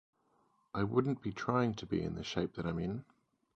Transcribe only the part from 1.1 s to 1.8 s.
be trying